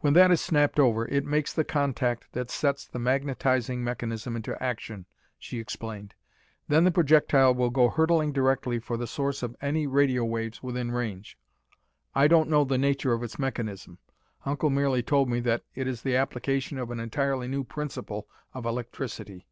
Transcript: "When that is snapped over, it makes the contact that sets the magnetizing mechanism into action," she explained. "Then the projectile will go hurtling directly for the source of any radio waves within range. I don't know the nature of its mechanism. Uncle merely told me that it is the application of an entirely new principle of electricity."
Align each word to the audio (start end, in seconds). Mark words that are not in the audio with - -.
"When 0.00 0.12
that 0.12 0.30
is 0.30 0.42
snapped 0.42 0.78
over, 0.78 1.08
it 1.08 1.24
makes 1.24 1.54
the 1.54 1.64
contact 1.64 2.32
that 2.32 2.50
sets 2.50 2.84
the 2.86 2.98
magnetizing 2.98 3.82
mechanism 3.82 4.36
into 4.36 4.62
action," 4.62 5.06
she 5.38 5.58
explained. 5.58 6.12
"Then 6.68 6.84
the 6.84 6.90
projectile 6.90 7.54
will 7.54 7.70
go 7.70 7.88
hurtling 7.88 8.30
directly 8.32 8.78
for 8.78 8.98
the 8.98 9.06
source 9.06 9.42
of 9.42 9.56
any 9.62 9.86
radio 9.86 10.22
waves 10.22 10.62
within 10.62 10.90
range. 10.92 11.38
I 12.14 12.28
don't 12.28 12.50
know 12.50 12.62
the 12.64 12.76
nature 12.76 13.14
of 13.14 13.22
its 13.22 13.38
mechanism. 13.38 13.96
Uncle 14.44 14.68
merely 14.68 15.02
told 15.02 15.30
me 15.30 15.40
that 15.40 15.62
it 15.74 15.88
is 15.88 16.02
the 16.02 16.14
application 16.14 16.76
of 16.76 16.90
an 16.90 17.00
entirely 17.00 17.48
new 17.48 17.64
principle 17.64 18.28
of 18.52 18.66
electricity." 18.66 19.46